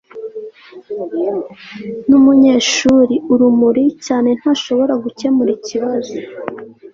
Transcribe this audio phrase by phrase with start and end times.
[2.07, 6.15] numunyeshuri urumuri cyane ntashobora gukemura ikibazo